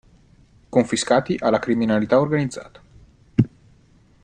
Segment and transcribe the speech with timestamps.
[0.71, 2.81] Confiscati alla criminalità organizzata.